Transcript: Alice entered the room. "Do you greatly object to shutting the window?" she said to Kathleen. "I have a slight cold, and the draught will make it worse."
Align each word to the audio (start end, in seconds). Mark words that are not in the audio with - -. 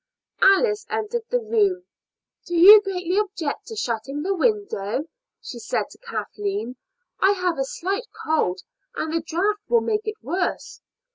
Alice 0.41 0.87
entered 0.89 1.25
the 1.29 1.37
room. 1.37 1.83
"Do 2.47 2.55
you 2.55 2.81
greatly 2.81 3.19
object 3.19 3.67
to 3.67 3.75
shutting 3.75 4.23
the 4.23 4.33
window?" 4.33 5.05
she 5.43 5.59
said 5.59 5.91
to 5.91 5.99
Kathleen. 5.99 6.75
"I 7.19 7.33
have 7.33 7.59
a 7.59 7.63
slight 7.63 8.07
cold, 8.25 8.61
and 8.95 9.13
the 9.13 9.21
draught 9.21 9.61
will 9.69 9.81
make 9.81 10.07
it 10.07 10.23
worse." 10.23 10.81